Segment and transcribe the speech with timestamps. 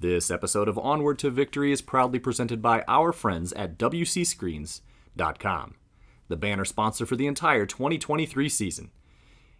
[0.00, 5.74] This episode of Onward to Victory is proudly presented by our friends at WCScreens.com,
[6.26, 8.92] the banner sponsor for the entire 2023 season.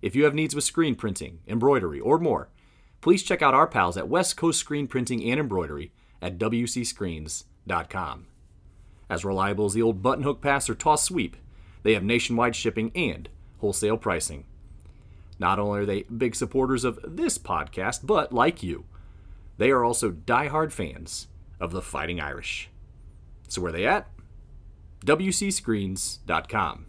[0.00, 2.48] If you have needs with screen printing, embroidery, or more,
[3.02, 8.26] please check out our pals at West Coast Screen Printing and Embroidery at WCScreens.com.
[9.10, 11.36] As reliable as the old button hook pass or toss sweep,
[11.82, 13.28] they have nationwide shipping and
[13.58, 14.46] wholesale pricing.
[15.38, 18.86] Not only are they big supporters of this podcast, but like you,
[19.60, 21.28] they are also die-hard fans
[21.60, 22.70] of the Fighting Irish.
[23.46, 24.08] So where are they at?
[25.04, 26.86] WCScreens.com.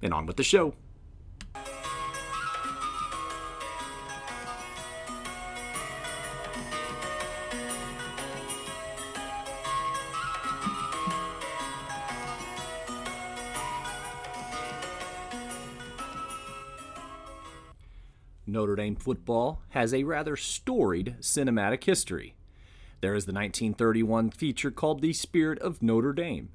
[0.00, 0.76] And on with the show.
[18.54, 22.36] Notre Dame football has a rather storied cinematic history.
[23.00, 26.50] There is the 1931 feature called The Spirit of Notre Dame,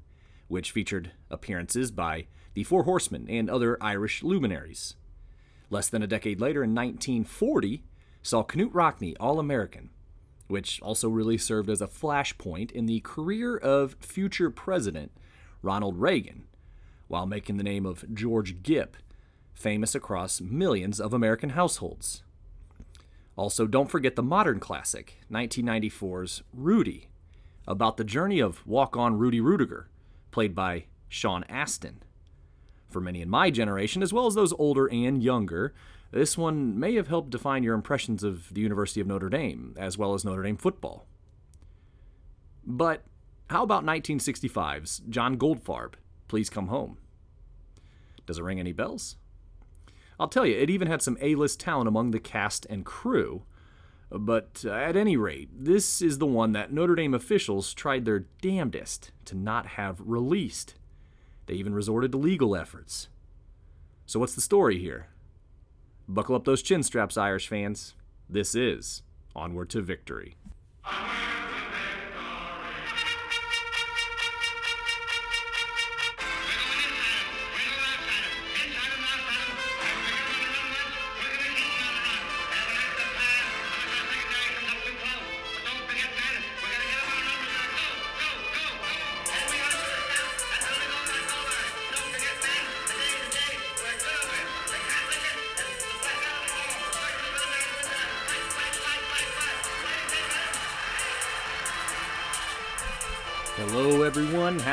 [0.48, 4.94] which featured appearances by the Four Horsemen and other Irish luminaries.
[5.68, 7.84] Less than a decade later, in 1940,
[8.22, 9.90] saw Knute Rockne All American,
[10.48, 15.12] which also really served as a flashpoint in the career of future President
[15.60, 16.44] Ronald Reagan,
[17.08, 18.96] while making the name of George Gipp
[19.60, 22.22] famous across millions of American households.
[23.36, 27.08] Also, don't forget the modern classic, 1994's Rudy,
[27.66, 29.84] about the journey of walk on Rudy Ruettiger,
[30.30, 32.02] played by Sean Astin.
[32.88, 35.72] For many in my generation, as well as those older and younger,
[36.10, 39.96] this one may have helped define your impressions of the University of Notre Dame, as
[39.96, 41.06] well as Notre Dame football.
[42.66, 43.04] But
[43.48, 45.94] how about 1965's John Goldfarb,
[46.28, 46.98] Please Come Home?
[48.26, 49.16] Does it ring any bells?
[50.20, 53.44] I'll tell you, it even had some A list talent among the cast and crew.
[54.10, 58.26] But uh, at any rate, this is the one that Notre Dame officials tried their
[58.42, 60.74] damnedest to not have released.
[61.46, 63.08] They even resorted to legal efforts.
[64.04, 65.06] So, what's the story here?
[66.06, 67.94] Buckle up those chin straps, Irish fans.
[68.28, 69.02] This is
[69.34, 70.36] Onward to Victory.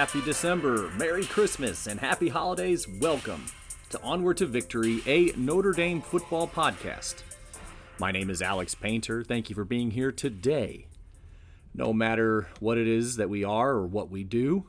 [0.07, 2.87] Happy December, Merry Christmas, and Happy Holidays.
[2.87, 3.45] Welcome
[3.89, 7.23] to Onward to Victory, a Notre Dame football podcast.
[7.99, 9.21] My name is Alex Painter.
[9.21, 10.87] Thank you for being here today.
[11.73, 14.67] No matter what it is that we are or what we do,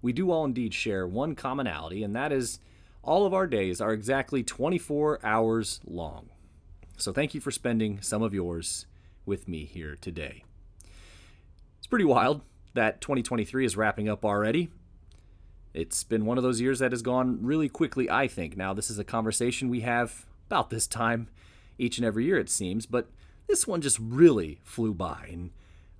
[0.00, 2.60] we do all indeed share one commonality, and that is
[3.02, 6.28] all of our days are exactly 24 hours long.
[6.96, 8.86] So thank you for spending some of yours
[9.26, 10.44] with me here today.
[11.78, 12.42] It's pretty wild
[12.74, 14.70] that 2023 is wrapping up already.
[15.74, 18.56] It's been one of those years that has gone really quickly, I think.
[18.56, 21.28] Now, this is a conversation we have about this time
[21.78, 23.10] each and every year, it seems, but
[23.48, 25.28] this one just really flew by.
[25.30, 25.50] And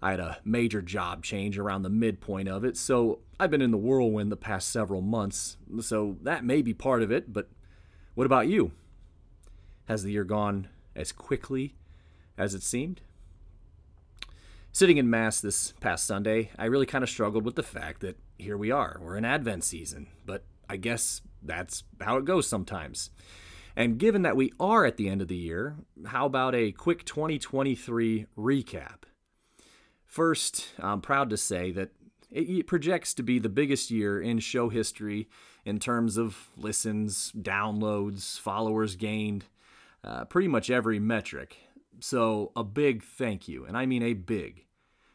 [0.03, 3.71] I had a major job change around the midpoint of it, so I've been in
[3.71, 5.57] the whirlwind the past several months.
[5.81, 7.49] So that may be part of it, but
[8.15, 8.73] what about you?
[9.87, 11.75] Has the year gone as quickly
[12.37, 13.01] as it seemed?
[14.75, 18.19] Sitting in Mass this past Sunday, I really kind of struggled with the fact that
[18.39, 23.11] here we are, we're in Advent season, but I guess that's how it goes sometimes.
[23.77, 27.05] And given that we are at the end of the year, how about a quick
[27.05, 29.03] 2023 recap?
[30.07, 31.91] First, I'm proud to say that
[32.31, 35.29] it projects to be the biggest year in show history
[35.67, 39.45] in terms of listens, downloads, followers gained,
[40.03, 41.59] uh, pretty much every metric.
[42.01, 44.65] So, a big thank you, and I mean a big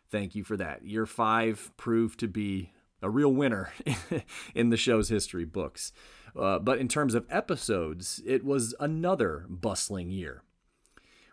[0.10, 0.86] thank you for that.
[0.86, 2.72] Year five proved to be
[3.02, 3.72] a real winner
[4.56, 5.92] in the show's history books.
[6.38, 10.44] Uh, but in terms of episodes, it was another bustling year.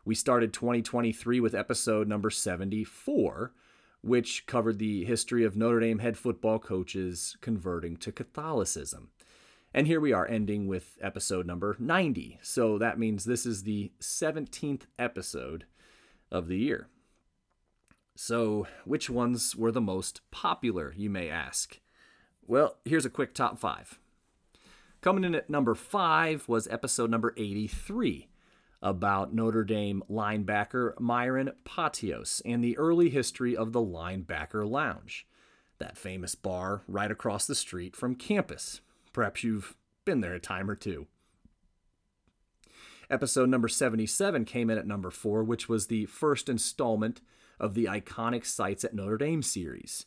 [0.05, 3.53] We started 2023 with episode number 74,
[4.03, 9.11] which covered the history of Notre Dame head football coaches converting to Catholicism.
[9.77, 12.39] And here we are ending with episode number 90.
[12.43, 15.65] So that means this is the 17th episode
[16.31, 16.87] of the year.
[18.17, 21.81] So, which ones were the most popular, you may ask?
[22.47, 23.99] Well, here's a quick top five.
[25.01, 28.29] Coming in at number five was episode number 83,
[28.81, 35.27] about Notre Dame linebacker Myron Pottios and the early history of the Linebacker Lounge,
[35.79, 38.81] that famous bar right across the street from campus.
[39.15, 39.75] Perhaps you've
[40.05, 41.07] been there a time or two.
[43.09, 47.21] Episode number 77 came in at number 4, which was the first installment
[47.61, 50.07] of the Iconic Sites at Notre Dame series.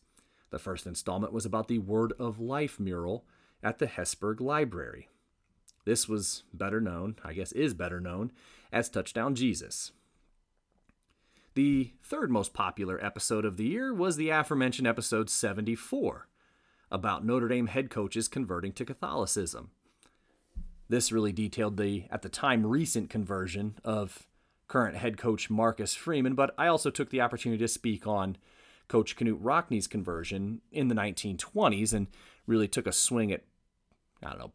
[0.49, 3.25] The first installment was about the Word of Life mural
[3.63, 5.07] at the Hesburgh Library.
[5.85, 8.31] This was better known, I guess is better known,
[8.73, 9.93] as Touchdown Jesus.
[11.53, 16.27] The third most popular episode of the year was the aforementioned episode 74
[16.91, 19.71] about Notre Dame head coaches converting to Catholicism.
[20.89, 24.27] This really detailed the, at the time, recent conversion of
[24.67, 28.37] current head coach Marcus Freeman, but I also took the opportunity to speak on
[28.87, 32.07] Coach Knute Rockne's conversion in the 1920s and
[32.45, 33.43] really took a swing at,
[34.23, 34.53] I don't know,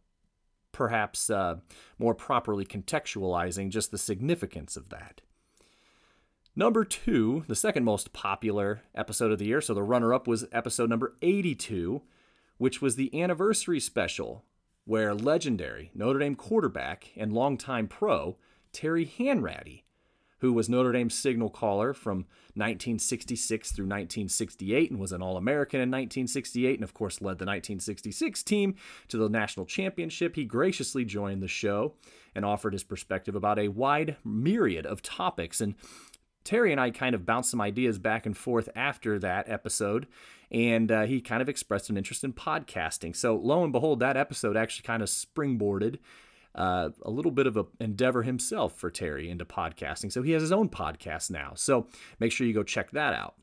[0.72, 1.56] perhaps uh,
[1.98, 5.20] more properly contextualizing just the significance of that.
[6.54, 10.46] Number two, the second most popular episode of the year, so the runner up was
[10.52, 12.02] episode number 82,
[12.62, 14.44] which was the anniversary special,
[14.84, 18.36] where legendary Notre Dame quarterback and longtime pro
[18.72, 19.82] Terry Hanratty
[20.42, 25.80] who was Notre Dame's signal caller from 1966 through 1968 and was an All American
[25.80, 28.74] in 1968, and of course led the 1966 team
[29.06, 30.34] to the national championship.
[30.34, 31.94] He graciously joined the show
[32.34, 35.60] and offered his perspective about a wide myriad of topics.
[35.60, 35.76] And
[36.44, 40.06] Terry and I kind of bounced some ideas back and forth after that episode,
[40.50, 43.14] and uh, he kind of expressed an interest in podcasting.
[43.14, 45.98] So, lo and behold, that episode actually kind of springboarded
[46.54, 50.12] uh, a little bit of an endeavor himself for Terry into podcasting.
[50.12, 51.52] So he has his own podcast now.
[51.54, 51.86] So
[52.18, 53.34] make sure you go check that out.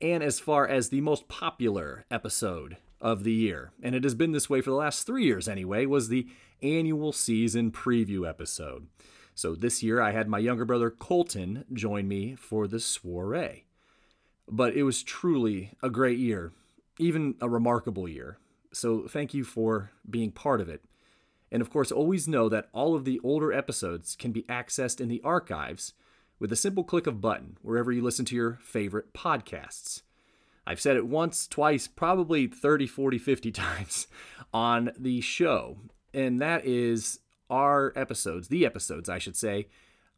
[0.00, 4.32] And as far as the most popular episode of the year, and it has been
[4.32, 6.26] this way for the last three years anyway, was the
[6.62, 8.88] annual season preview episode.
[9.36, 13.66] So this year I had my younger brother Colton join me for the soiree.
[14.48, 16.52] But it was truly a great year,
[16.98, 18.38] even a remarkable year.
[18.72, 20.82] So thank you for being part of it.
[21.52, 25.08] And of course, always know that all of the older episodes can be accessed in
[25.08, 25.92] the archives
[26.38, 30.00] with a simple click of button wherever you listen to your favorite podcasts.
[30.66, 34.06] I've said it once, twice, probably 30, 40, 50 times
[34.54, 35.76] on the show.
[36.14, 37.18] And that is
[37.50, 39.68] our episodes, the episodes, I should say,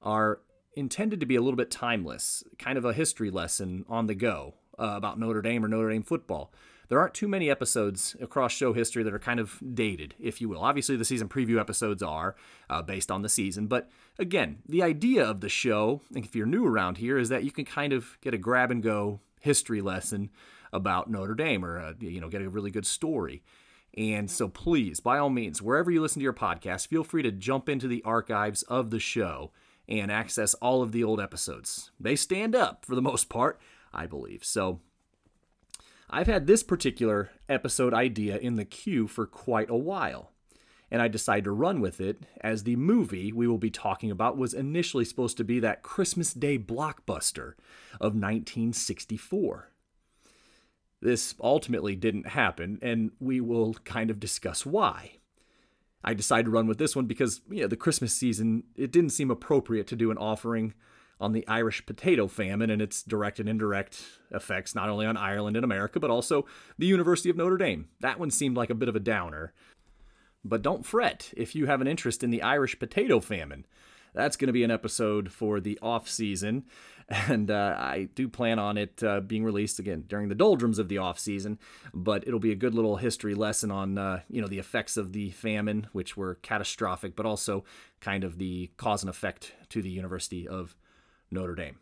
[0.02, 0.40] are
[0.74, 4.54] intended to be a little bit timeless, kind of a history lesson on the go
[4.78, 6.52] uh, about Notre Dame or Notre Dame football
[6.88, 10.48] there aren't too many episodes across show history that are kind of dated, if you
[10.48, 10.60] will.
[10.60, 12.34] Obviously, the season preview episodes are
[12.68, 16.66] uh, based on the season, but again, the idea of the show, if you're new
[16.66, 20.30] around here, is that you can kind of get a grab and go history lesson
[20.72, 23.42] about Notre Dame or uh, you know get a really good story.
[23.96, 27.32] And so please, by all means, wherever you listen to your podcast, feel free to
[27.32, 29.50] jump into the archives of the show
[29.88, 31.90] and access all of the old episodes.
[31.98, 33.60] They stand up for the most part,
[33.92, 34.44] I believe.
[34.44, 34.80] So
[36.10, 40.32] I've had this particular episode idea in the queue for quite a while,
[40.90, 44.38] and I decided to run with it as the movie we will be talking about
[44.38, 47.54] was initially supposed to be that Christmas Day blockbuster
[48.00, 49.70] of 1964.
[51.00, 55.12] This ultimately didn't happen, and we will kind of discuss why.
[56.02, 59.10] I decided to run with this one because, you know, the Christmas season, it didn't
[59.10, 60.74] seem appropriate to do an offering
[61.20, 65.56] on the Irish potato famine and its direct and indirect effects, not only on Ireland
[65.56, 66.46] and America, but also
[66.78, 67.88] the University of Notre Dame.
[68.00, 69.52] That one seemed like a bit of a downer.
[70.44, 73.66] But don't fret if you have an interest in the Irish potato famine.
[74.14, 76.64] That's going to be an episode for the off season,
[77.08, 80.88] and uh, I do plan on it uh, being released again during the doldrums of
[80.88, 81.58] the off season.
[81.94, 85.12] But it'll be a good little history lesson on uh, you know the effects of
[85.12, 87.64] the famine, which were catastrophic, but also
[88.00, 90.76] kind of the cause and effect to the University of
[91.30, 91.78] Notre Dame.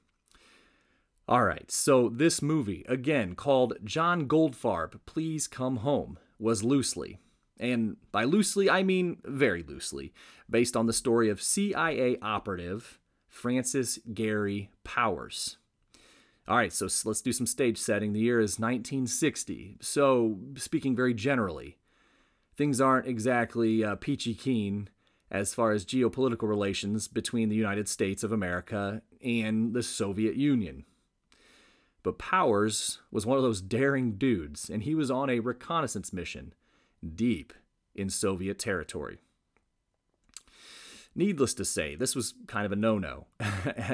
[1.28, 7.18] All right, so this movie, again called John Goldfarb, Please Come Home, was loosely,
[7.58, 10.12] and by loosely I mean very loosely,
[10.48, 12.98] based on the story of CIA operative
[13.28, 15.58] Francis Gary Powers.
[16.48, 18.12] All right, so let's do some stage setting.
[18.12, 19.78] The year is 1960.
[19.80, 21.76] So, speaking very generally,
[22.56, 24.88] things aren't exactly uh, peachy keen
[25.28, 30.84] as far as geopolitical relations between the United States of America and the Soviet Union.
[32.04, 36.54] But Powers was one of those daring dudes, and he was on a reconnaissance mission
[37.14, 37.52] deep
[37.94, 39.18] in Soviet territory.
[41.14, 43.26] Needless to say, this was kind of a no no,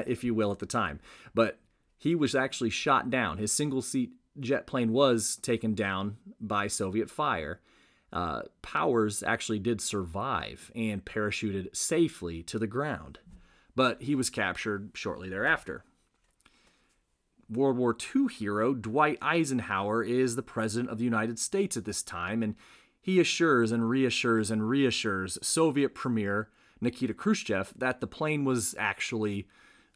[0.05, 0.99] if you will, at the time.
[1.33, 1.59] But
[1.97, 3.37] he was actually shot down.
[3.37, 7.61] His single seat jet plane was taken down by Soviet fire.
[8.11, 13.19] Uh, Powers actually did survive and parachuted safely to the ground.
[13.75, 15.83] but he was captured shortly thereafter.
[17.49, 22.01] World War II hero Dwight Eisenhower is the President of the United States at this
[22.03, 22.55] time, and
[23.03, 26.47] he assures and reassures and reassures Soviet Premier
[26.79, 29.45] Nikita Khrushchev that the plane was actually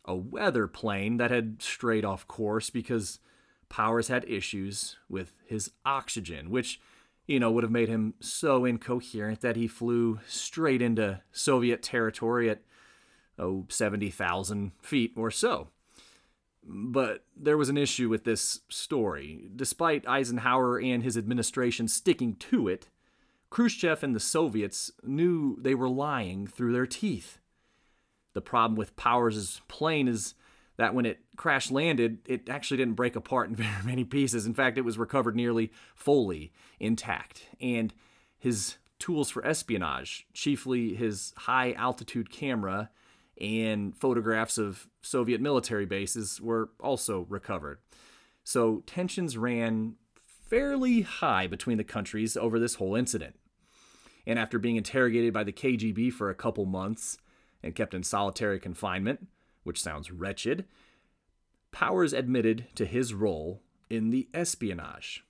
[0.04, 3.20] a weather plane that had strayed off course because
[3.70, 6.82] Powers had issues with his oxygen, which,
[7.28, 12.50] you know, would have made him so incoherent that he flew straight into Soviet territory
[12.50, 12.62] at,
[13.40, 15.70] oh, 70,000 feet or so.
[16.62, 19.50] But there was an issue with this story.
[19.56, 22.88] Despite Eisenhower and his administration sticking to it,
[23.50, 27.40] Khrushchev and the Soviets knew they were lying through their teeth.
[28.34, 30.34] The problem with Powers' plane is
[30.78, 34.46] that when it crash landed, it actually didn't break apart in very many pieces.
[34.46, 37.48] In fact, it was recovered nearly fully intact.
[37.60, 37.94] And
[38.38, 42.90] his tools for espionage, chiefly his high altitude camera
[43.40, 47.80] and photographs of Soviet military bases, were also recovered.
[48.44, 49.96] So tensions ran
[50.50, 53.36] fairly high between the countries over this whole incident.
[54.26, 57.18] And after being interrogated by the KGB for a couple months
[57.64, 59.28] and kept in solitary confinement,
[59.64, 60.66] which sounds wretched,
[61.72, 65.24] Powers admitted to his role in the espionage.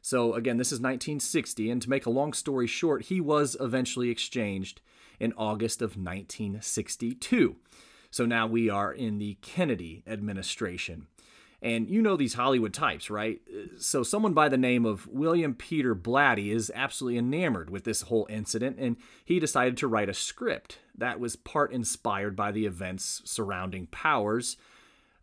[0.00, 4.10] So, again, this is 1960, and to make a long story short, he was eventually
[4.10, 4.80] exchanged
[5.18, 7.56] in August of 1962.
[8.10, 11.06] So now we are in the Kennedy administration.
[11.64, 13.40] And you know these Hollywood types, right?
[13.50, 18.02] Uh, so someone by the name of William Peter Blatty is absolutely enamored with this
[18.02, 22.66] whole incident, and he decided to write a script that was part inspired by the
[22.66, 24.58] events surrounding Powers,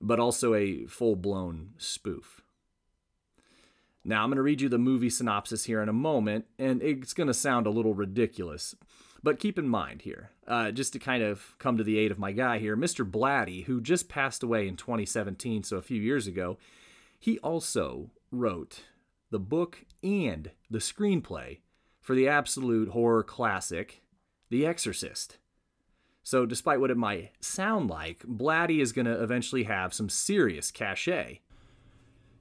[0.01, 2.41] but also a full blown spoof.
[4.03, 7.13] Now, I'm going to read you the movie synopsis here in a moment, and it's
[7.13, 8.75] going to sound a little ridiculous.
[9.23, 12.17] But keep in mind here, uh, just to kind of come to the aid of
[12.17, 13.09] my guy here, Mr.
[13.09, 16.57] Blatty, who just passed away in 2017, so a few years ago,
[17.19, 18.85] he also wrote
[19.29, 21.59] the book and the screenplay
[21.99, 24.01] for the absolute horror classic,
[24.49, 25.37] The Exorcist.
[26.23, 30.71] So, despite what it might sound like, Blatty is going to eventually have some serious
[30.71, 31.41] cachet.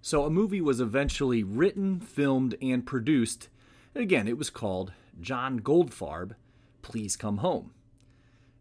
[0.03, 3.49] So, a movie was eventually written, filmed, and produced.
[3.95, 6.33] Again, it was called John Goldfarb
[6.83, 7.73] Please Come Home.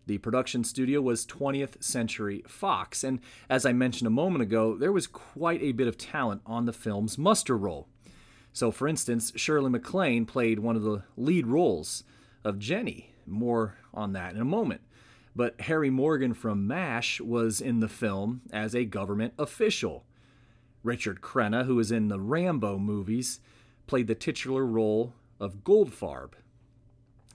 [0.05, 4.91] The production studio was 20th Century Fox, and as I mentioned a moment ago, there
[4.91, 7.87] was quite a bit of talent on the film's muster roll.
[8.51, 12.03] So, for instance, Shirley MacLaine played one of the lead roles
[12.43, 13.11] of Jenny.
[13.27, 14.81] More on that in a moment.
[15.35, 20.05] But Harry Morgan from MASH was in the film as a government official.
[20.83, 23.39] Richard Crenna, who was in the Rambo movies,
[23.85, 26.31] played the titular role of Goldfarb,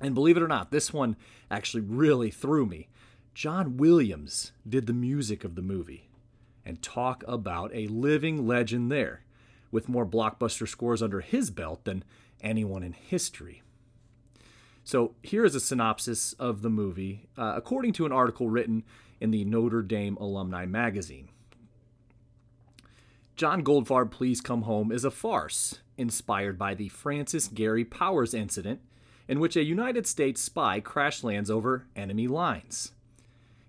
[0.01, 1.17] and believe it or not, this one
[1.51, 2.89] actually really threw me.
[3.35, 6.09] John Williams did the music of the movie.
[6.67, 9.23] And talk about a living legend there,
[9.71, 12.05] with more blockbuster scores under his belt than
[12.41, 13.63] anyone in history.
[14.83, 18.83] So, here is a synopsis of the movie, uh, according to an article written
[19.21, 21.29] in the Notre Dame Alumni Magazine.
[23.37, 28.81] John Goldfarb Please Come Home is a farce inspired by the Francis Gary Powers incident
[29.29, 32.93] in which a United States spy crash lands over enemy lines.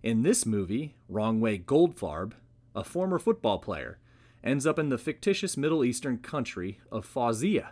[0.03, 2.33] In this movie, Wrongway Goldfarb,
[2.75, 3.97] a former football player,
[4.43, 7.69] ends up in the fictitious Middle Eastern country of Fawzia.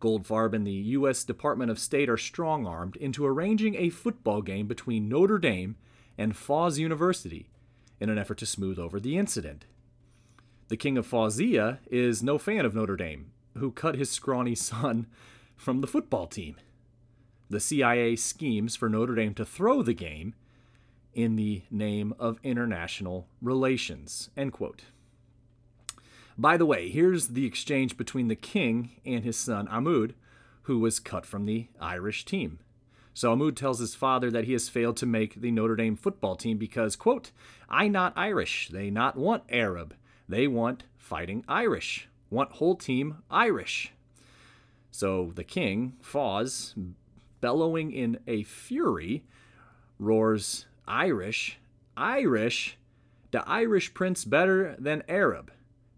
[0.00, 1.24] Goldfarb and the U.S.
[1.24, 5.76] Department of State are strong armed into arranging a football game between Notre Dame
[6.16, 7.50] and Fawz University
[8.00, 9.66] in an effort to smooth over the incident.
[10.68, 15.06] The King of Fawzia is no fan of Notre Dame, who cut his scrawny son
[15.60, 16.56] from the football team.
[17.50, 20.34] The CIA schemes for Notre Dame to throw the game
[21.12, 24.30] in the name of international relations.
[24.36, 24.84] End quote.
[26.38, 30.14] By the way, here's the exchange between the king and his son Ahmud,
[30.62, 32.60] who was cut from the Irish team.
[33.12, 36.36] So Ahmud tells his father that he has failed to make the Notre Dame football
[36.36, 37.32] team because, quote,
[37.68, 38.70] I not Irish.
[38.72, 39.94] They not want Arab.
[40.26, 42.08] They want fighting Irish.
[42.30, 43.92] Want whole team Irish.
[44.90, 46.74] So the king, Fawz,
[47.40, 49.24] bellowing in a fury,
[49.98, 51.58] roars, Irish,
[51.96, 52.76] Irish,
[53.30, 55.52] the Irish prince better than Arab.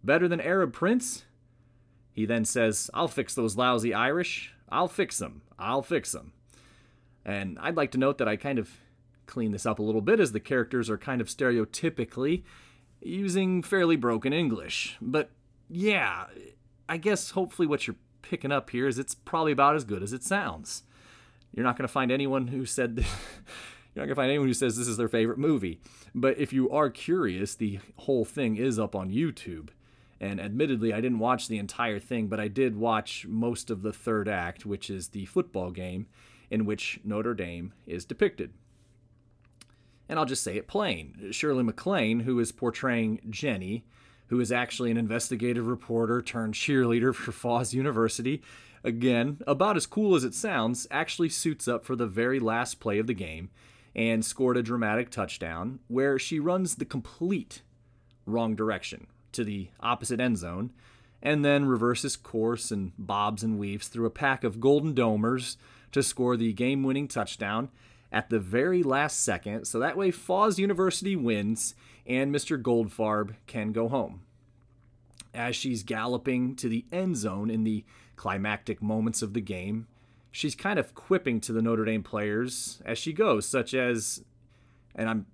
[0.05, 1.25] Better than Arab prince?
[2.13, 4.53] He then says, I'll fix those lousy Irish.
[4.69, 5.43] I'll fix them.
[5.59, 6.33] I'll fix them.
[7.25, 8.71] And I'd like to note that I kind of
[9.27, 12.43] clean this up a little bit as the characters are kind of stereotypically
[13.01, 14.97] using fairly broken English.
[15.01, 15.31] But
[15.71, 16.27] yeah,
[16.89, 20.13] I guess hopefully what you're picking up here is it's probably about as good as
[20.13, 20.85] it sounds.
[21.55, 23.07] You're not going to find anyone who said, this,
[23.95, 25.81] You're not gonna find anyone who says this is their favorite movie.
[26.15, 29.69] But if you are curious, the whole thing is up on YouTube.
[30.19, 33.93] And admittedly, I didn't watch the entire thing, but I did watch most of the
[33.93, 36.07] third act, which is the football game
[36.51, 38.53] in which Notre Dame is depicted.
[40.09, 41.29] And I'll just say it plain.
[41.31, 43.85] Shirley MacLaine, who is portraying Jenny,
[44.33, 48.41] who is actually an investigative reporter turned cheerleader for Fawz University,
[48.83, 52.99] again, about as cool as it sounds, actually suits up for the very last play
[52.99, 53.51] of the game
[53.95, 57.61] and scored a dramatic touchdown where she runs the complete
[58.25, 60.73] wrong direction to the opposite end zone
[61.23, 65.59] and then reverses course and bobs and weaves through a pack of golden domers
[65.91, 67.69] to score the game winning touchdown
[68.13, 69.65] at the very last second.
[69.65, 71.75] So that way, Fawz University wins
[72.07, 72.61] and Mr.
[72.61, 74.23] Goldfarb can go home.
[75.35, 77.85] As she's galloping to the end zone in the
[78.17, 79.87] climactic moments of the game,
[80.31, 84.23] she's kind of quipping to the Notre Dame players as she goes, such as,
[84.95, 85.27] and I'm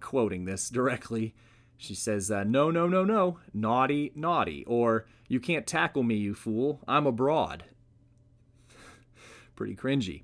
[0.00, 1.34] quoting this directly,
[1.76, 6.34] she says, uh, No, no, no, no, naughty, naughty, or You can't tackle me, you
[6.34, 7.64] fool, I'm abroad.
[9.54, 10.22] Pretty cringy.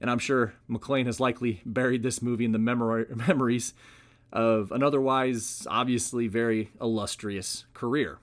[0.00, 3.74] And I'm sure MacLaine has likely buried this movie in the memori- memories
[4.32, 8.18] of an otherwise obviously very illustrious career.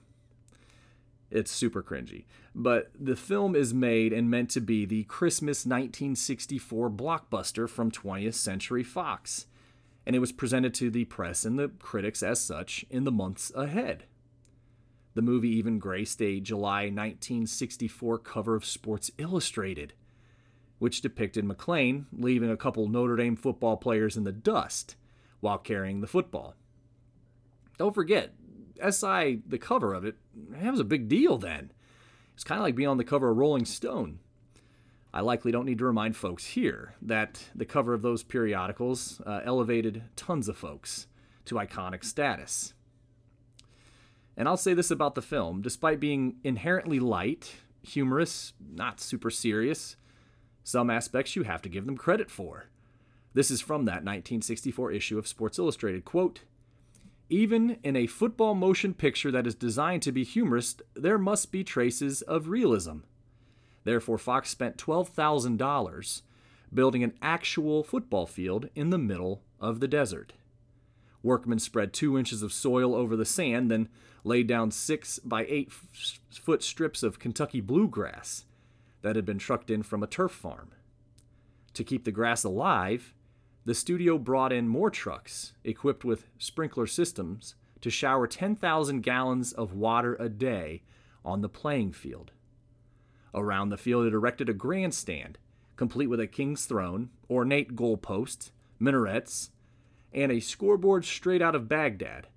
[1.30, 2.24] It's super cringy.
[2.54, 8.34] But the film is made and meant to be the Christmas 1964 blockbuster from 20th
[8.34, 9.46] Century Fox,
[10.04, 13.50] and it was presented to the press and the critics as such in the months
[13.54, 14.04] ahead.
[15.14, 19.94] The movie even graced a July 1964 cover of Sports Illustrated,
[20.82, 24.96] which depicted MacLaine leaving a couple Notre Dame football players in the dust
[25.38, 26.56] while carrying the football.
[27.78, 28.32] Don't forget,
[28.90, 31.70] SI, the cover of it, that was a big deal then.
[32.34, 34.18] It's kind of like being on the cover of Rolling Stone.
[35.14, 39.38] I likely don't need to remind folks here that the cover of those periodicals uh,
[39.44, 41.06] elevated tons of folks
[41.44, 42.74] to iconic status.
[44.36, 49.94] And I'll say this about the film despite being inherently light, humorous, not super serious,
[50.64, 52.66] some aspects you have to give them credit for.
[53.34, 56.04] This is from that 1964 issue of Sports Illustrated.
[56.04, 56.42] Quote,
[57.28, 61.64] even in a football motion picture that is designed to be humorous, there must be
[61.64, 62.98] traces of realism.
[63.84, 66.22] Therefore, Fox spent $12,000
[66.74, 70.34] building an actual football field in the middle of the desert.
[71.22, 73.88] Workmen spread two inches of soil over the sand, then
[74.24, 78.44] laid down six by eight foot strips of Kentucky bluegrass
[79.02, 80.70] that had been trucked in from a turf farm.
[81.74, 83.14] To keep the grass alive,
[83.64, 89.72] the studio brought in more trucks equipped with sprinkler systems to shower 10,000 gallons of
[89.72, 90.82] water a day
[91.24, 92.32] on the playing field.
[93.34, 95.38] Around the field, it erected a grandstand,
[95.76, 99.50] complete with a king's throne, ornate goalposts, minarets,
[100.12, 102.28] and a scoreboard straight out of Baghdad,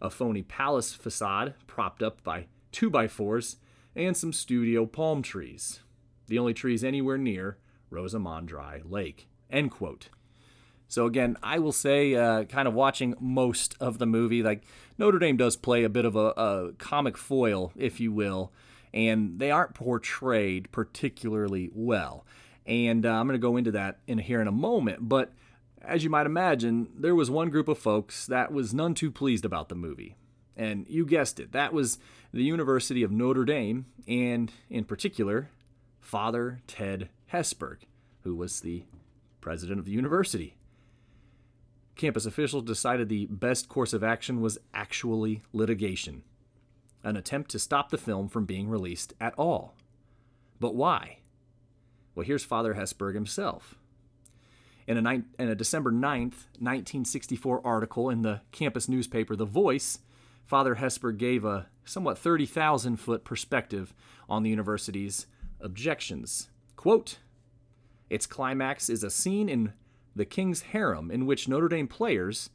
[0.00, 3.56] a phony palace facade propped up by 2x4s,
[3.94, 5.80] and some studio palm trees.
[6.32, 7.58] The only trees anywhere near
[7.90, 9.28] Rosamond Dry Lake.
[9.50, 10.08] End quote.
[10.88, 14.62] So again, I will say, uh, kind of watching most of the movie, like
[14.96, 18.50] Notre Dame does play a bit of a, a comic foil, if you will,
[18.94, 22.24] and they aren't portrayed particularly well.
[22.64, 25.10] And uh, I'm going to go into that in here in a moment.
[25.10, 25.34] But
[25.82, 29.44] as you might imagine, there was one group of folks that was none too pleased
[29.44, 30.16] about the movie.
[30.56, 31.98] And you guessed it, that was
[32.32, 35.50] the University of Notre Dame, and in particular,
[36.02, 37.78] Father Ted Hesburgh,
[38.22, 38.84] who was the
[39.40, 40.56] president of the university.
[41.96, 46.22] Campus officials decided the best course of action was actually litigation,
[47.02, 49.74] an attempt to stop the film from being released at all.
[50.60, 51.18] But why?
[52.14, 53.76] Well, here's Father Hesburgh himself.
[54.86, 60.00] In a, ni- in a December 9th, 1964 article in the campus newspaper The Voice,
[60.44, 63.94] Father Hesburgh gave a somewhat 30,000 foot perspective
[64.28, 65.26] on the university's
[65.62, 66.48] objections.
[66.76, 67.18] Quote,
[68.10, 69.72] its climax is a scene in
[70.14, 72.50] the King's Harem, in which Notre Dame players,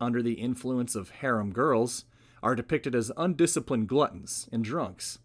[0.00, 2.04] under the influence of harem girls,
[2.42, 5.20] are depicted as undisciplined gluttons and drunks.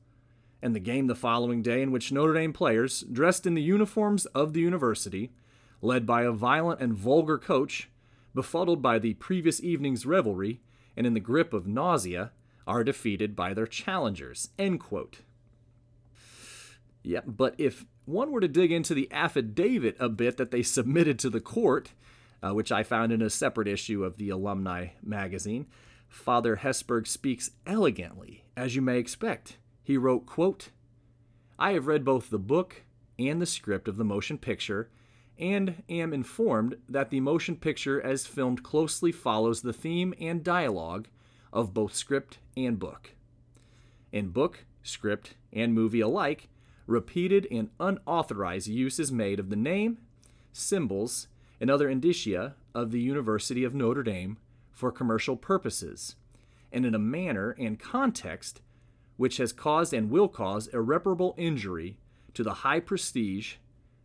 [0.62, 4.28] And the game the following day, in which Notre Dame players, dressed in the uniforms
[4.28, 5.32] of the university,
[5.82, 7.90] led by a violent and vulgar coach,
[8.36, 10.62] befuddled by the previous evening's revelry,
[10.96, 12.32] and in the grip of nausea,
[12.68, 14.50] are defeated by their challengers.
[14.60, 15.22] End quote.
[17.04, 21.18] Yep, but if one were to dig into the affidavit a bit that they submitted
[21.20, 21.94] to the court,
[22.44, 25.68] uh, which I found in a separate issue of the Alumni magazine,
[26.08, 29.58] Father Hesburgh speaks elegantly, as you may expect.
[29.82, 30.70] He wrote, quote,
[31.58, 32.84] I have read both the book
[33.18, 34.90] and the script of the motion picture,
[35.38, 41.08] and am informed that the motion picture as filmed closely follows the theme and dialogue
[41.54, 43.12] of both script and book.
[44.12, 46.50] In book, script, and movie alike,
[46.92, 49.98] repeated and unauthorized use is made of the name,
[50.54, 51.28] symbols,
[51.60, 54.38] and other indicia of the University of Notre Dame
[54.72, 56.16] for commercial purposes,
[56.72, 58.62] and in a manner and context
[59.18, 61.98] which has caused and will cause irreparable injury
[62.34, 63.56] to the high prestige,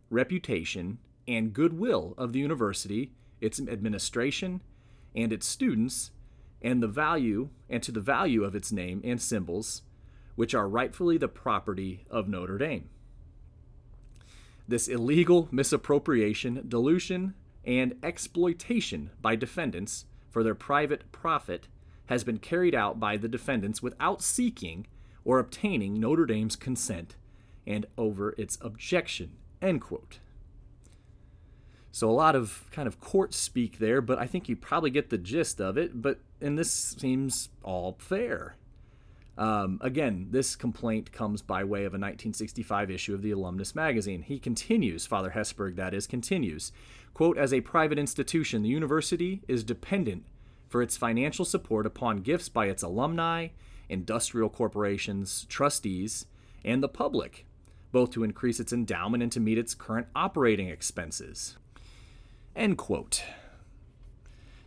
[0.09, 4.61] reputation, and goodwill of the university, its administration,
[5.15, 6.11] and its students,
[6.61, 9.81] and the value and to the value of its name and symbols,
[10.37, 12.87] which are rightfully the property of Notre Dame.
[14.67, 17.33] This illegal misappropriation, dilution,
[17.65, 21.67] and exploitation by defendants for their private profit
[22.05, 24.85] has been carried out by the defendants without seeking
[25.25, 27.15] or obtaining Notre Dame's consent
[27.65, 29.31] and over its objection.
[29.59, 30.19] End quote.
[31.91, 35.09] So a lot of kind of court speak there, but I think you probably get
[35.09, 35.99] the gist of it.
[35.99, 38.55] But and this seems all fair.
[39.37, 44.23] Um, again, this complaint comes by way of a 1965 issue of the Alumnus magazine.
[44.23, 46.71] He continues, Father Hesburgh, that is, continues,
[47.13, 50.25] quote, as a private institution, the university is dependent
[50.67, 53.49] for its financial support upon gifts by its alumni,
[53.89, 56.25] industrial corporations, trustees,
[56.65, 57.45] and the public,
[57.91, 61.57] both to increase its endowment and to meet its current operating expenses.
[62.55, 63.23] End quote.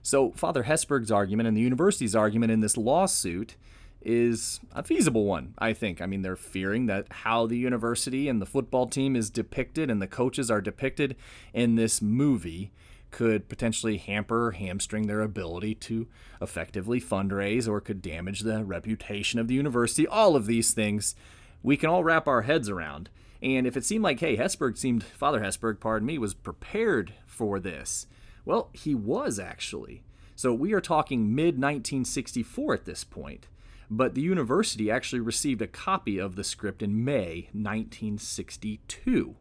[0.02, 3.56] So, Father Hesburgh's argument and the university's argument in this lawsuit
[4.02, 6.00] is a feasible one, I think.
[6.00, 10.00] I mean, they're fearing that how the university and the football team is depicted and
[10.00, 11.16] the coaches are depicted
[11.52, 12.72] in this movie
[13.10, 16.06] could potentially hamper or hamstring their ability to
[16.40, 20.06] effectively fundraise or could damage the reputation of the university.
[20.06, 21.14] All of these things
[21.62, 23.10] we can all wrap our heads around.
[23.42, 27.58] And if it seemed like, hey, Hesburgh seemed, Father Hesburgh, pardon me, was prepared for
[27.58, 28.06] this,
[28.44, 30.02] well, he was actually.
[30.36, 33.46] So we are talking mid 1964 at this point
[33.90, 39.34] but the university actually received a copy of the script in May 1962.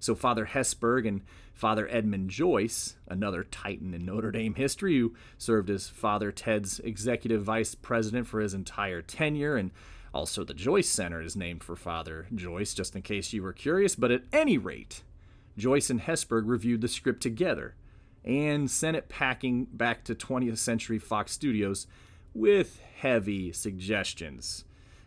[0.00, 5.70] So Father Hesburgh and Father Edmund Joyce, another titan in Notre Dame history who served
[5.70, 9.70] as Father Ted's executive vice president for his entire tenure, and
[10.12, 13.94] also the Joyce Center is named for Father Joyce, just in case you were curious.
[13.94, 15.02] But at any rate,
[15.56, 17.76] Joyce and Hesburgh reviewed the script together
[18.24, 21.86] and sent it packing back to 20th Century Fox Studios
[22.34, 24.64] with heavy suggestions.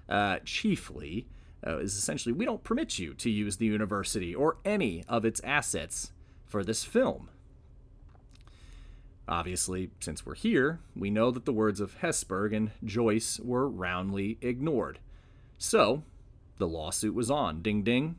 [0.09, 1.27] Uh, chiefly,
[1.65, 5.41] uh, is essentially we don't permit you to use the university or any of its
[5.43, 6.11] assets
[6.45, 7.29] for this film.
[9.27, 14.37] Obviously, since we're here, we know that the words of Hesburgh and Joyce were roundly
[14.41, 14.99] ignored.
[15.57, 16.03] So,
[16.57, 17.61] the lawsuit was on.
[17.61, 18.15] Ding ding.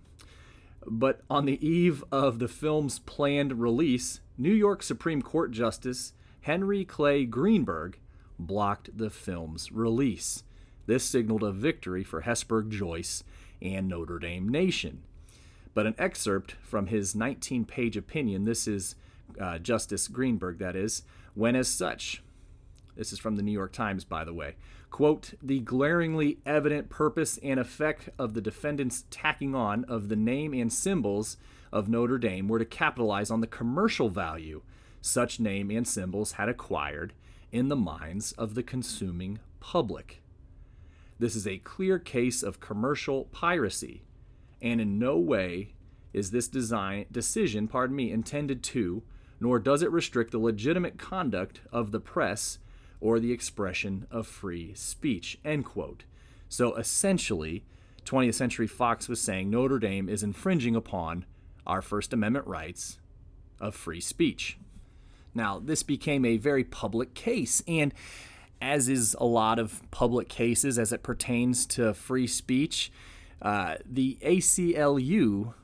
[0.86, 6.84] But on the eve of the film's planned release, New York Supreme Court Justice Henry
[6.84, 7.98] Clay Greenberg
[8.38, 10.44] blocked the film's release.
[10.86, 13.24] This signaled a victory for Hesburgh Joyce
[13.60, 15.02] and Notre Dame Nation.
[15.74, 18.94] But an excerpt from his 19 page opinion, this is
[19.40, 21.02] uh, Justice Greenberg, that is,
[21.34, 22.22] when as such.
[22.96, 24.56] This is from the New York Times, by the way.
[24.90, 30.54] Quote, the glaringly evident purpose and effect of the defendants' tacking on of the name
[30.54, 31.36] and symbols
[31.70, 34.62] of Notre Dame were to capitalize on the commercial value
[35.00, 37.12] such name and symbols had acquired
[37.52, 40.22] in the minds of the consuming public.
[41.18, 44.02] This is a clear case of commercial piracy,
[44.62, 45.74] and in no way
[46.12, 49.02] is this design, decision, pardon me, intended to,
[49.40, 52.58] nor does it restrict the legitimate conduct of the press
[53.00, 55.38] or the expression of free speech.
[55.44, 56.04] End quote.
[56.48, 57.64] So essentially,
[58.04, 61.24] 20th Century Fox was saying Notre Dame is infringing upon
[61.66, 62.98] our First Amendment rights
[63.60, 64.58] of free speech.
[65.34, 67.92] Now, this became a very public case, and
[68.60, 72.90] as is a lot of public cases as it pertains to free speech,
[73.40, 75.54] uh, the ACLU,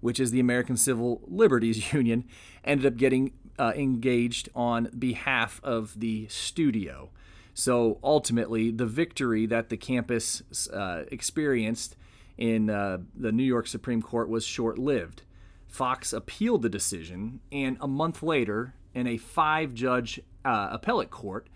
[0.00, 2.24] which is the American Civil Liberties Union,
[2.64, 7.10] ended up getting uh, engaged on behalf of the studio.
[7.54, 11.96] So ultimately, the victory that the campus uh, experienced
[12.36, 15.22] in uh, the New York Supreme Court was short lived.
[15.66, 21.48] Fox appealed the decision, and a month later, in a five judge uh, appellate court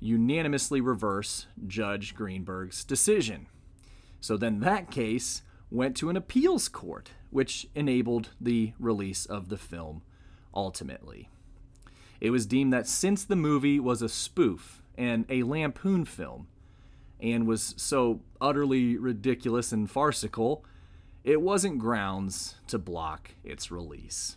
[0.00, 3.46] unanimously reverse Judge Greenberg's decision.
[4.20, 9.58] So then that case went to an appeals court, which enabled the release of the
[9.58, 10.02] film
[10.54, 11.28] ultimately.
[12.20, 16.48] It was deemed that since the movie was a spoof and a lampoon film
[17.20, 20.64] and was so utterly ridiculous and farcical,
[21.22, 24.36] it wasn't grounds to block its release.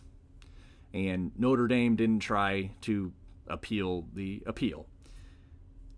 [0.94, 3.12] And Notre Dame didn't try to
[3.46, 4.86] appeal the appeal.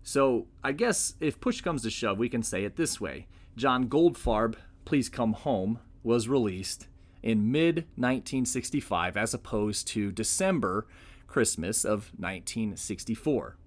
[0.03, 3.87] So I guess if push comes to shove, we can say it this way John
[3.87, 4.55] Goldfarb,
[4.85, 6.87] Please Come Home, was released
[7.23, 10.85] in mid 1965 as opposed to December
[11.27, 13.57] Christmas of 1964.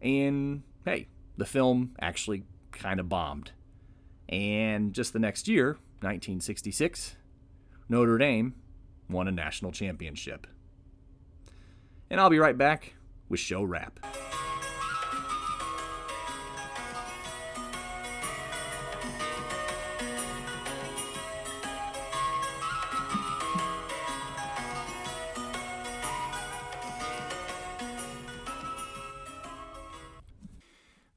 [0.00, 3.52] And hey, the film actually kind of bombed.
[4.28, 7.16] And just the next year, 1966,
[7.88, 8.54] Notre Dame
[9.08, 10.46] won a national championship.
[12.10, 12.94] And I'll be right back
[13.28, 14.00] with show wrap.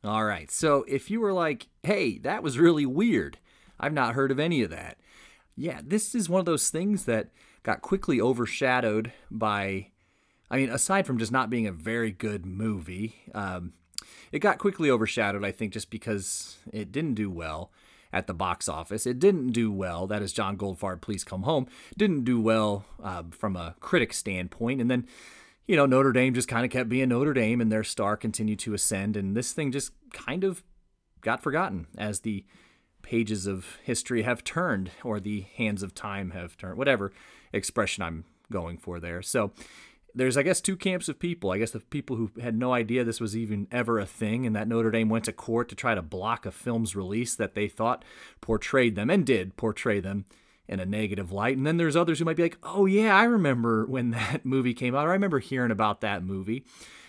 [0.03, 0.49] All right.
[0.49, 3.37] So if you were like, hey, that was really weird,
[3.79, 4.97] I've not heard of any of that.
[5.59, 7.31] Yeah, this is one of those things that
[7.63, 9.87] got quickly overshadowed by,
[10.49, 13.73] I mean, aside from just not being a very good movie, um,
[14.31, 17.71] it got quickly overshadowed, I think, just because it didn't do well
[18.13, 19.05] at the box office.
[19.05, 20.07] It didn't do well.
[20.07, 21.67] That is John Goldfarb, Please Come Home.
[21.97, 24.79] Didn't do well uh, from a critic standpoint.
[24.79, 25.07] And then
[25.67, 28.57] you know, Notre Dame just kind of kept being Notre Dame and their star continued
[28.59, 29.15] to ascend.
[29.15, 30.63] And this thing just kind of
[31.21, 32.43] got forgotten as the
[33.01, 37.11] pages of history have turned or the hands of time have turned, whatever
[37.53, 39.21] expression I'm going for there.
[39.21, 39.51] So
[40.15, 41.51] there's, I guess, two camps of people.
[41.51, 44.55] I guess the people who had no idea this was even ever a thing and
[44.55, 47.67] that Notre Dame went to court to try to block a film's release that they
[47.67, 48.03] thought
[48.41, 50.25] portrayed them and did portray them
[50.67, 51.57] in a negative light.
[51.57, 54.73] And then there's others who might be like, oh, yeah, I remember when that movie
[54.73, 56.65] came out, or I remember hearing about that movie.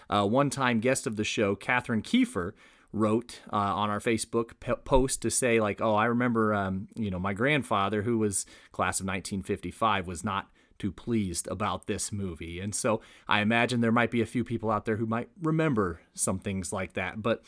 [0.09, 2.53] Uh, one time guest of the show, Catherine Kiefer,
[2.92, 4.53] wrote uh, on our Facebook
[4.85, 9.00] post to say, like, oh, I remember, um, you know, my grandfather, who was class
[9.00, 10.48] of 1955, was not
[10.79, 12.59] too pleased about this movie.
[12.59, 16.00] And so I imagine there might be a few people out there who might remember
[16.14, 17.22] some things like that.
[17.22, 17.44] But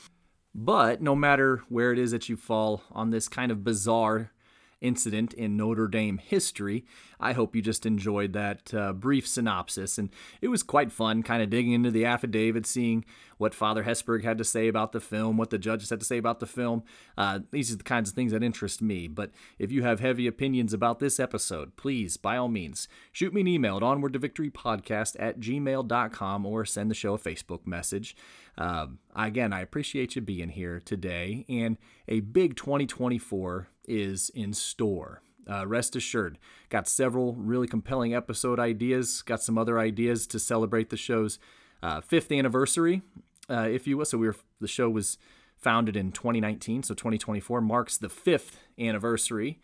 [0.55, 4.33] but no matter where it is that you fall on this kind of bizarre
[4.83, 6.85] incident in Notre Dame history.
[7.19, 9.97] I hope you just enjoyed that uh, brief synopsis.
[9.97, 13.05] And it was quite fun kind of digging into the affidavit, seeing
[13.39, 16.19] what Father Hesburgh had to say about the film, what the judges had to say
[16.19, 16.83] about the film.
[17.17, 19.09] Uh, these are the kinds of things that interest me.
[19.09, 23.41] But if you have heavy opinions about this episode, please, by all means, shoot me
[23.41, 28.17] an email at onwardtovictorypodcast at gmail.com or send the show a Facebook message.
[28.59, 35.23] Um, again, I appreciate you being here today, and a big 2024 is in store.
[35.51, 36.39] Uh, rest assured,
[36.69, 41.39] got several really compelling episode ideas, got some other ideas to celebrate the show's
[41.83, 43.03] uh, fifth anniversary,
[43.51, 44.05] uh, if you will.
[44.05, 45.19] So we were the show was
[45.57, 49.61] founded in 2019, so 2024 marks the fifth anniversary,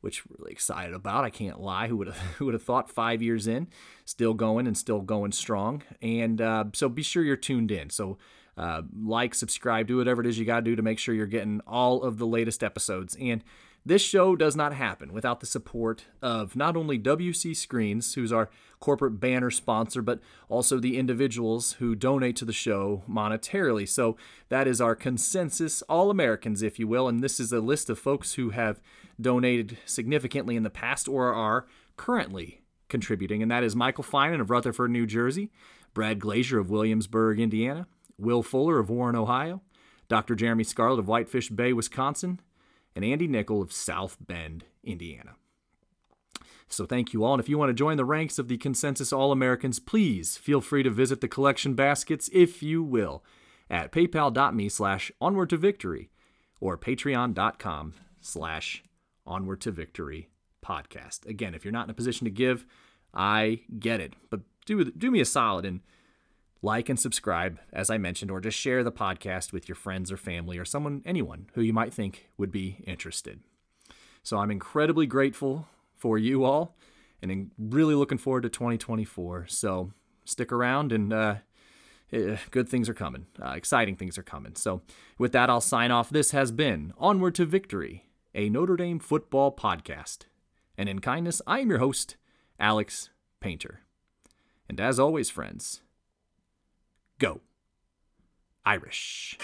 [0.00, 1.24] which we're really excited about.
[1.24, 1.88] I can't lie.
[1.88, 3.68] Who would have who would have thought five years in,
[4.04, 5.82] still going and still going strong.
[6.00, 7.90] And uh, so be sure you're tuned in.
[7.90, 8.18] So
[8.58, 11.26] uh, like, subscribe, do whatever it is you got to do to make sure you're
[11.26, 13.16] getting all of the latest episodes.
[13.20, 13.44] And
[13.86, 18.50] this show does not happen without the support of not only WC Screens, who's our
[18.80, 23.88] corporate banner sponsor, but also the individuals who donate to the show monetarily.
[23.88, 24.16] So
[24.48, 27.06] that is our consensus All Americans, if you will.
[27.08, 28.80] And this is a list of folks who have
[29.20, 33.42] donated significantly in the past or are currently contributing.
[33.42, 35.50] And that is Michael Finan of Rutherford, New Jersey,
[35.94, 37.86] Brad Glazier of Williamsburg, Indiana,
[38.18, 39.62] Will Fuller of Warren, Ohio,
[40.08, 40.34] Dr.
[40.34, 42.40] Jeremy Scarlett of Whitefish Bay, Wisconsin,
[42.94, 45.34] and Andy Nickel of South Bend, Indiana.
[46.68, 47.34] So thank you all.
[47.34, 50.60] And if you want to join the ranks of the Consensus All Americans, please feel
[50.60, 53.24] free to visit the collection baskets, if you will,
[53.70, 56.10] at paypal.me slash onward to victory
[56.60, 58.82] or patreon.com slash
[59.28, 60.28] onward to victory
[60.64, 61.26] podcast.
[61.26, 62.66] Again, if you're not in a position to give,
[63.14, 64.14] I get it.
[64.30, 65.80] But do, do me a solid and
[66.60, 70.16] like and subscribe, as I mentioned, or just share the podcast with your friends or
[70.16, 73.40] family or someone, anyone who you might think would be interested.
[74.22, 76.76] So I'm incredibly grateful for you all
[77.22, 79.46] and really looking forward to 2024.
[79.48, 79.92] So
[80.24, 81.34] stick around and uh,
[82.12, 83.26] eh, good things are coming.
[83.40, 84.54] Uh, exciting things are coming.
[84.56, 84.82] So
[85.16, 86.10] with that, I'll sign off.
[86.10, 88.04] This has been Onward to Victory,
[88.38, 90.18] a Notre Dame football podcast.
[90.76, 92.16] And in kindness, I am your host,
[92.60, 93.80] Alex Painter.
[94.68, 95.80] And as always, friends,
[97.18, 97.40] Go.
[98.64, 99.36] Irish.